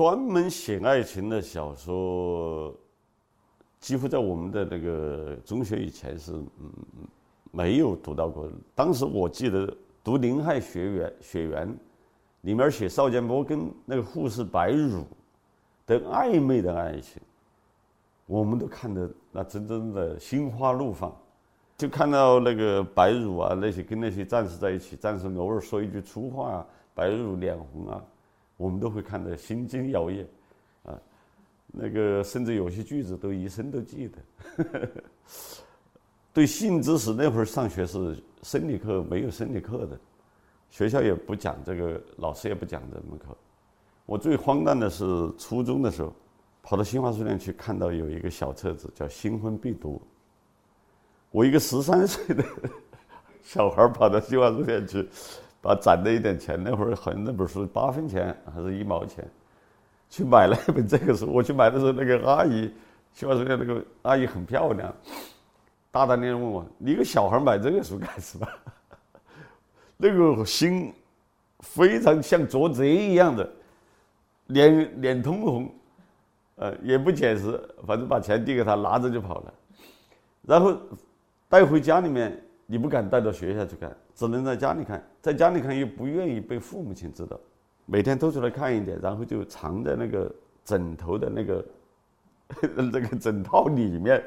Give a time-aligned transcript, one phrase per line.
[0.00, 2.74] 专门写爱情的小说，
[3.80, 6.72] 几乎在我们的那个中学以前是嗯
[7.50, 8.50] 没有读到过。
[8.74, 9.66] 当时我记得
[10.02, 11.78] 读《林海雪原》，雪原
[12.40, 15.04] 里面写邵建波跟那个护士白汝
[15.84, 17.20] 的暧昧的爱情，
[18.24, 21.14] 我们都看得那真正的心花怒放。
[21.76, 28.02] 就看到那个白汝啊，那些跟那些战士在一起，战士偶尔说一句粗话啊，白汝脸红啊。
[28.60, 30.26] 我们都会看得心惊摇曳，
[30.84, 30.92] 啊，
[31.68, 34.88] 那个甚至有些句子都一生都记得。
[36.30, 39.98] 对性知识那会儿上学是生理课没有生理课的，
[40.68, 43.34] 学校也不讲这个，老师也不讲这门课。
[44.04, 45.06] 我最荒诞的是
[45.38, 46.12] 初中的时候，
[46.62, 49.96] 跑到新华书店去看到有一个小册子叫《新婚必读》，
[51.30, 52.44] 我一个十三岁的
[53.42, 55.08] 小孩跑到新华书店去。
[55.62, 59.22] 把攒的一点钱，那会儿好像那本书八分钱还是一毛钱，
[60.08, 61.30] 去买了一本 这个书。
[61.30, 62.72] 我去买的时候，那个阿姨，
[63.12, 64.94] 新华书店那个阿姨很漂亮，
[65.90, 68.48] 大大咧咧问我：“你一个小孩买这个书干什么？”
[69.98, 70.94] 那个心
[71.58, 73.52] 非常像捉贼一样的，
[74.46, 75.74] 脸脸通红，
[76.56, 79.54] 呃，也不解释，反正把钱递给他，拿着就跑了。
[80.40, 80.74] 然后
[81.50, 82.42] 带回家里面。
[82.70, 85.04] 你不敢带到学校去看，只能在家里看。
[85.20, 87.36] 在家里看又不愿意被父母亲知道，
[87.84, 90.32] 每天偷出来看一点，然后就藏在那个
[90.64, 91.66] 枕头的那个
[92.92, 94.22] 这个枕套里面，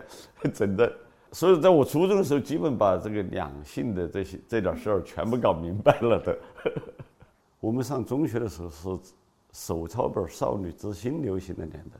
[0.54, 0.92] 枕的。
[1.32, 6.38] 所以在我初中的时候，基本把这个两性的这些这点事儿全部搞明白了的。
[7.62, 9.14] 我们上中学的时候是
[9.54, 11.98] 手抄本《少女之心》流行的年代，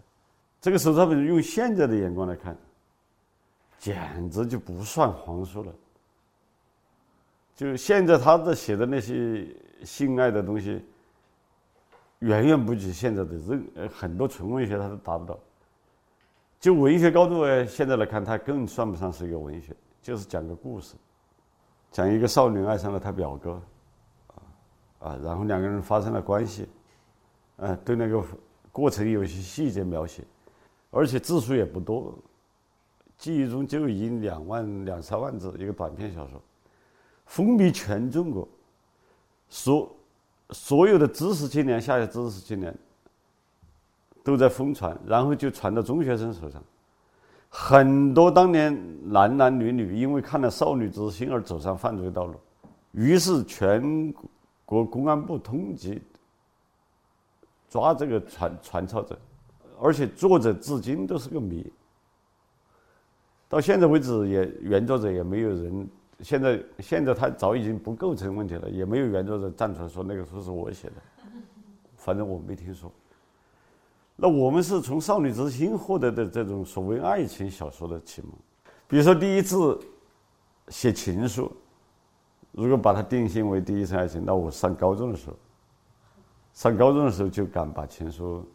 [0.60, 2.54] 这个手抄本用现在的眼光来看，
[3.80, 5.74] 简直就不算黄书了。
[7.56, 9.48] 就现在他的写的那些
[9.84, 10.84] 性爱的东西，
[12.20, 15.40] 远远不及现在的任很多纯文学他都达不到。
[16.60, 20.96] 就文学高度哎，现在来看，他更算不上是一个文学，就是讲个故事，
[21.92, 23.62] 讲一个少女爱上了他表哥，
[24.28, 24.36] 啊
[25.00, 26.70] 啊，然后两个人发生了关系，
[27.58, 28.24] 嗯，对那个
[28.72, 30.24] 过程有些细节描写，
[30.90, 32.18] 而且字数也不多，
[33.18, 36.42] 记忆中就已经两万两三万字一个短篇小说。
[37.34, 38.48] 风靡全中国，
[39.50, 39.92] 所
[40.52, 42.72] 所有的知识青年、下列知识青年
[44.24, 46.64] 都在疯传，然后就传到中学生手上。
[47.50, 48.80] 很多当年
[49.12, 52.36] 男男女女因为看了《少女之心》而走上犯罪道路，
[52.92, 54.14] 于是全
[54.64, 56.00] 国公安部通缉
[57.68, 59.18] 抓这个传传抄者，
[59.82, 61.66] 而且作者至今都是个谜。
[63.50, 65.90] 到现在为止，也原作者也没有人。
[66.20, 70.96] 现在现在他早已经不构成问题了，也没有原作者站出来说那个书是我写的，
[71.98, 72.92] 反正我没听说。
[74.16, 78.32] 那我们是从《少女之心》获得的这种所谓爱情小说的启蒙，
[78.88, 79.78] 比如说第一次
[80.68, 81.52] 写情书，
[82.52, 85.36] 如果把它定性为第一次爱情，那我上高中的时候，
[86.54, 88.46] 上高中的时候就敢把情书，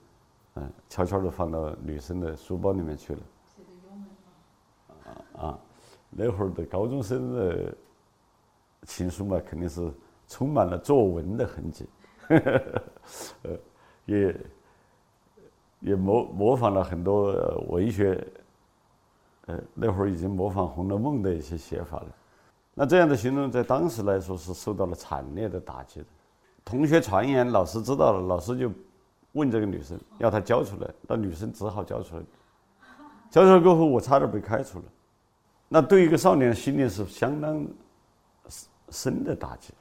[0.55, 3.21] 嗯，悄悄的放到女生的书包里面去了。
[5.05, 5.59] 啊啊。
[6.11, 7.75] 那会儿的高中生的
[8.85, 9.93] 情书嘛，肯定是
[10.27, 11.87] 充满了作文的痕迹，
[12.29, 13.57] 呃，
[14.07, 14.37] 也
[15.81, 17.33] 也模模仿了很多
[17.69, 18.27] 文学，
[19.47, 22.07] 呃，那会儿已经模仿《红楼梦》的一些写法了。
[22.75, 26.07] 那这样的行动在当时来说是受到了惨烈的打击的。
[26.65, 28.71] 同学传言，老师知道了，老师就
[29.33, 32.23] 问这个女生要她交出来，那女生只好交出来。
[33.31, 34.85] 交出来过后，我差点被开除了。
[35.69, 37.67] 那对一个少年的心灵是相当
[38.91, 39.75] 深的打击，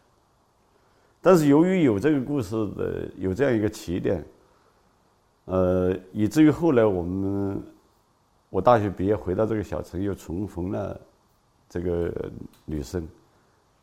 [1.22, 4.25] 但是由于有这个故事的有这样一个起点，
[5.46, 7.63] 呃，以至于后来我们
[8.50, 11.00] 我大学毕业回到这个小城，又重逢了
[11.69, 12.13] 这个
[12.66, 13.07] 女生，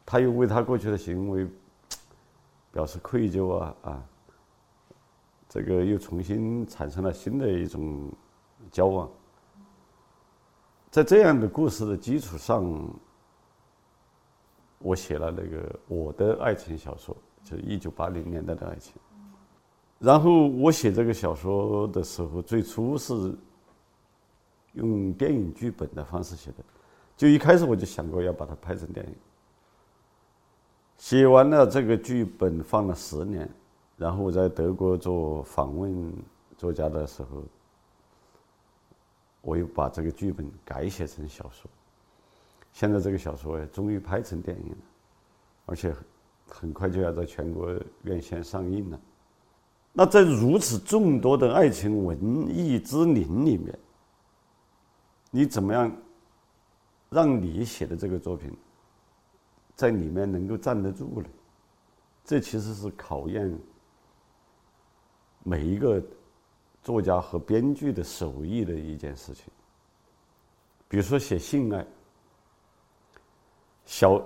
[0.04, 1.46] 她又为她过去的行为
[2.70, 4.04] 表示愧疚啊啊，
[5.48, 8.12] 这个又重新产生了新的一种
[8.70, 9.08] 交往。
[10.94, 12.88] 在这样的故事的基础上，
[14.78, 18.94] 我写了那个我的爱情小说，就是一九八零年代的爱情。
[19.98, 23.36] 然后我写这个小说的时候，最初是
[24.74, 26.58] 用电影剧本的方式写的，
[27.16, 29.14] 就一开始我就想过要把它拍成电影。
[30.96, 33.50] 写完了这个剧本，放了十年，
[33.96, 36.12] 然后我在德国做访问
[36.56, 37.42] 作家的时候。
[39.44, 41.70] 我又把这个剧本改写成小说，
[42.72, 44.78] 现在这个小说也终于拍成电影了，
[45.66, 45.94] 而且
[46.48, 48.98] 很快就要在全国院线上映了。
[49.92, 53.78] 那在如此众多的爱情文艺之林里面，
[55.30, 55.94] 你怎么样
[57.10, 58.50] 让你写的这个作品
[59.76, 61.28] 在里面能够站得住呢？
[62.24, 63.56] 这其实是考验
[65.42, 66.02] 每一个
[66.84, 69.46] 作家和编剧的手艺的一件事情。
[70.86, 71.84] 比如说写性爱，
[73.84, 74.22] 小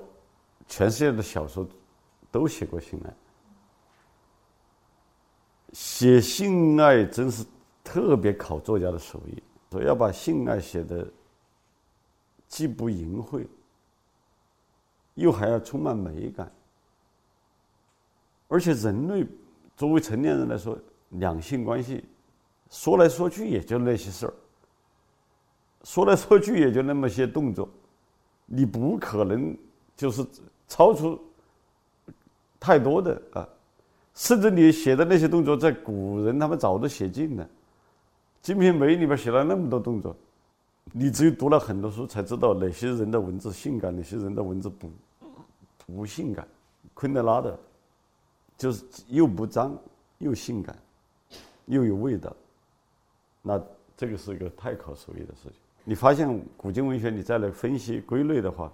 [0.67, 1.67] 全世界的小说
[2.31, 3.15] 都写过性爱。
[5.73, 7.45] 写性爱真是
[7.85, 11.07] 特别考作家的手艺，说要把性爱写的
[12.49, 13.47] 既不淫秽，
[15.15, 16.51] 又还要充满美感，
[18.49, 19.27] 而且人类
[19.77, 20.79] 作为成年人来说，
[21.11, 22.05] 两性关系
[22.71, 24.35] 说来说去也就那些事儿，
[25.85, 27.69] 说来说去也就那么些动作，
[28.47, 29.57] 你不可能
[29.97, 30.25] 就是
[30.67, 31.19] 超出
[32.61, 33.49] 太多的啊。
[34.15, 37.45] 甚至你写的那些动作，在古人他们早都写尽了，
[38.43, 40.17] 《金瓶梅》里边写了那么多动作，
[40.93, 44.91] 你只有读了很多书才知道哪些人的文字性感，哪些人的文字不
[45.87, 46.47] 不性感。
[46.95, 47.57] 昆德拉的，
[48.57, 49.79] 就是又不脏
[50.19, 50.77] 又性感，
[51.67, 52.35] 又有味道，
[53.49, 53.59] 那
[53.97, 55.53] 这个是一个太考手艺的事情。
[55.83, 58.71] 你发现古今文学，你再来分析归类的话，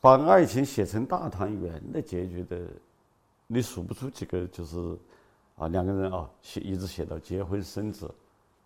[0.00, 2.58] 把爱情写成大团圆的结局的。
[3.48, 4.78] 你数不出几个，就是
[5.56, 8.10] 啊，两个人啊，写一直写到结婚生子，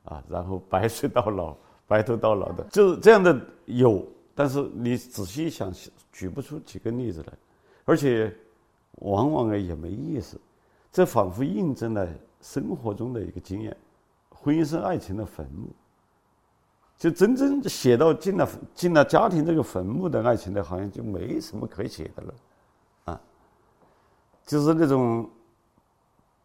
[0.04, 1.56] 啊，然后白睡到老，
[1.88, 5.72] 白头到老的，就是这样的有，但是你仔细想，
[6.12, 7.32] 举不出几个例子来，
[7.84, 8.32] 而且
[9.00, 10.40] 往往呢也没意思，
[10.92, 12.08] 这仿佛印证了
[12.40, 13.76] 生活中的一个经验：
[14.46, 15.68] 婚姻是爱情的坟墓。
[16.96, 22.34] 就真正写到进了进了家庭这个坟墓的爱情的，好像就没什么可写的了。
[23.06, 23.20] 啊
[24.46, 25.28] 就是那种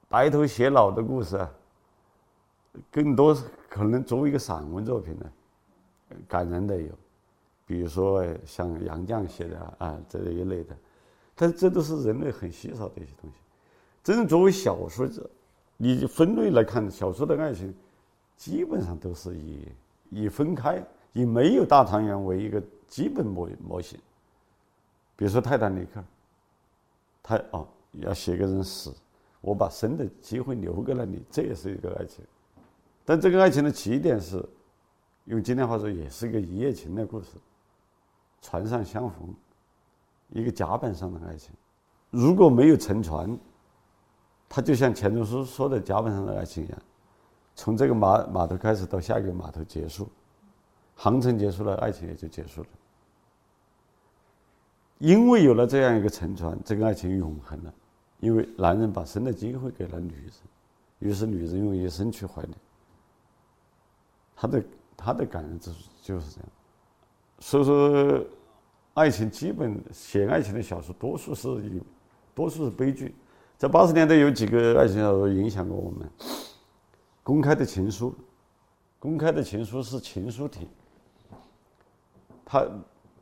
[0.10, 1.50] 白头偕老的故事啊，
[2.92, 3.38] 更多
[3.70, 5.32] 可能作为一个散文作品呢，
[6.28, 6.90] 感人的有，
[7.68, 10.76] 比如说像杨绛写的啊这一类的，
[11.36, 13.38] 但这都是人类很稀少的一些东西。
[14.04, 15.30] 真正作为小说者，
[15.78, 17.74] 你分类来看，小说的爱情
[18.42, 19.68] 基本上都是以
[20.10, 20.84] 以分开、
[21.14, 24.00] 以没有大团圆为一个基本模模型。
[25.16, 26.00] 比如说《泰坦尼克》，
[27.22, 27.68] 他哦。
[27.96, 28.96] 要写个人死，
[29.42, 32.24] 我把生的机会留给了你，这也是一个爱情。
[33.04, 34.42] 但这个爱情的起点是，
[35.26, 37.32] 用今天话说，也是一个一夜情的故事。
[38.42, 39.36] 船上相逢，
[40.30, 41.52] 一个甲板上的爱情。
[42.12, 43.38] 如果没有沉船，
[44.48, 46.82] 它就像钱钟书说的甲板上的爱情一样，
[47.62, 50.10] 从这个码码头开始到下一个码头结束，
[50.96, 52.68] 航程结束了，爱情也就结束了。
[54.98, 57.72] 因为有了这样一个沉船，这个爱情永恒了。
[58.20, 60.32] 因为男人把生的机会给了女人，
[60.98, 62.58] 于是女人用一生去怀念。
[64.36, 64.64] 他的
[64.98, 66.50] 他的感人之处就是这样。
[67.38, 68.26] 所以说，
[68.96, 71.48] 爱情基本写爱情的小说，多数是
[72.34, 73.14] 多数是悲剧。
[73.56, 76.10] 在八十年代有几个爱情小说影响过我们，
[77.24, 78.10] 《公开的情书》，
[79.00, 80.68] 《公开的情书》是情书体，
[82.44, 82.68] 它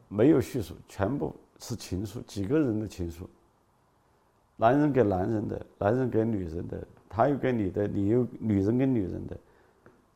[0.07, 3.29] 没有叙述，全部是情书，几个人的情书。
[4.55, 9.37] 男人给男人的，男人给女人的，他又给你的，你又女人跟女人的，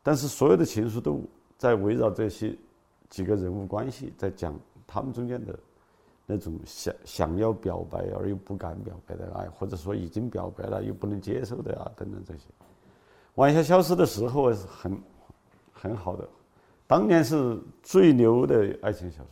[0.02, 1.22] 但是所有的情书都
[1.58, 2.54] 在围绕这些
[3.10, 4.54] 几个人物关系，在讲
[4.86, 5.58] 他们中间的
[6.26, 12.44] 那种想想要表白而又不敢表白的爱，或者说已经表白了又不能接受的啊等等这些。
[13.36, 15.02] 晚霞消失的时候是很
[15.72, 16.28] 很好的，
[16.88, 19.28] 当年是最牛的爱情小说。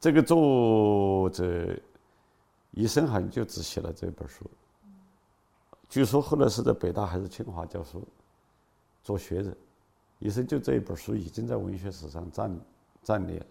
[0.00, 1.78] 这个作者。
[2.74, 4.50] 一生好像就只写了这本书，
[5.90, 8.02] 据说后来是在北大还是清华教书，
[9.02, 9.54] 做学者，
[10.18, 12.60] 一生就这一本书已经在文学史上占
[13.02, 13.46] 占列了。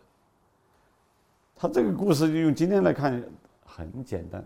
[1.55, 3.23] 他这个故事用今天来看
[3.63, 4.43] 很简单，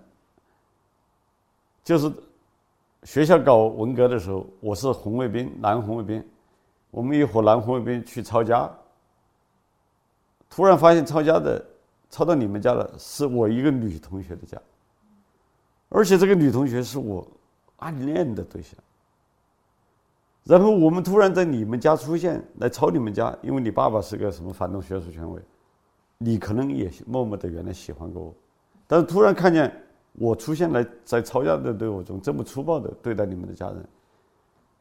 [1.81, 2.11] 就是
[3.05, 6.21] 学校搞文革的时候，我是红卫兵，男红卫兵，
[6.91, 8.69] 我们一伙男红卫兵去抄家，
[10.49, 11.63] 突然发现抄家的。
[12.11, 14.57] 抄到你们家了，是我一个女同学的家，
[15.89, 17.27] 而且这个女同学是我
[17.77, 18.73] 暗恋的对象。
[20.45, 25.41] 然后我们突然在你们家出现来抄你们家，因为你爸爸是个什么反动学术权威，
[26.17, 28.33] 你可能也默默的原来喜欢过我，
[28.87, 29.69] 但是突然看见
[30.17, 33.85] 我出现了在抄家的队伍中这么粗暴的对待你们的家人，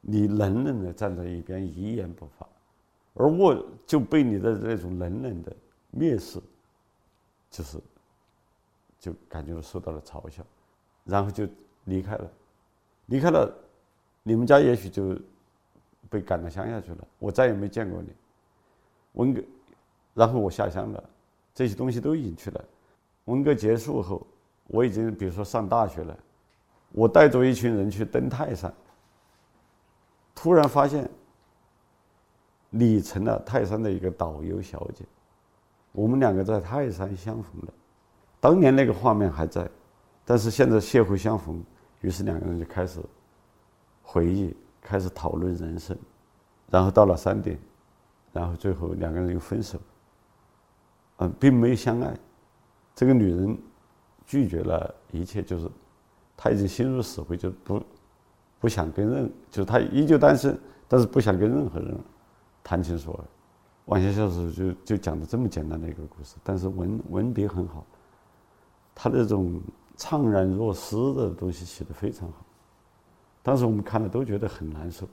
[0.01, 2.47] 你冷冷的站在一边一言不发，
[3.15, 5.55] 而我就被你的那种冷冷的
[5.93, 6.41] 蔑视。
[7.51, 7.79] 就是，
[8.99, 10.45] 就感觉受到了嘲笑，
[11.05, 11.47] 然后就
[11.85, 12.31] 离开了。
[13.07, 13.49] 离开了，
[14.25, 15.17] 你们家也许就
[16.11, 18.09] 被赶到乡下去了，我再也没见过你。
[19.13, 19.41] 文革，
[20.15, 21.05] 然后我下乡了，
[21.55, 22.65] 这些东西都已经去了。
[23.27, 24.27] 文革结束后，
[24.69, 26.19] 我已经比如说上大学了，
[26.93, 28.73] 我带着一群人去登泰山，
[30.35, 31.09] 突然发现
[32.71, 35.05] 你成了泰山的一个导游小姐，
[35.93, 37.73] 我们两个在泰山相逢了。
[38.41, 39.69] 当年那个画面还在，
[40.25, 41.63] 但是现在邂逅相逢，
[42.01, 43.01] 于是两个人就开始
[44.03, 45.97] 回忆，开始讨论人生，
[46.71, 47.59] 然后到了山顶。
[48.33, 49.79] 然后最后两个人又分手，
[51.19, 52.13] 嗯，并没有相爱。
[52.93, 53.57] 这个女人
[54.27, 55.71] 拒绝了一切，就是
[56.37, 57.83] 他已经心如死灰，就不
[58.61, 61.99] 不想跟任，就是他依旧单身，但是不想跟任何人
[62.63, 63.25] 谈情说爱。
[63.87, 67.85] 王小小说就就讲的这么简单的一个故事，但是文文笔很好，
[68.95, 69.61] 他那种
[69.97, 72.45] 怅然若失的东西写的非常好。
[73.43, 75.07] 当时我们看了都觉得很难受，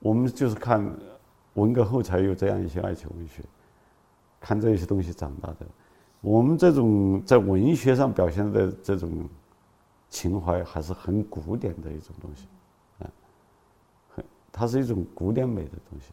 [0.00, 0.94] 我们就是看。
[1.54, 3.40] 文革后才有这样一些爱情文学，
[4.40, 5.58] 看这些东西长大的。
[6.24, 9.28] 我们这种在文学上表现的这种
[10.08, 12.46] 情怀，还是很古典的一种东西，
[12.98, 13.10] 啊，
[14.08, 16.12] 很，它是一种古典美的东西。